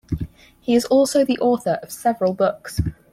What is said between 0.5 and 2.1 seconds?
He is also the author of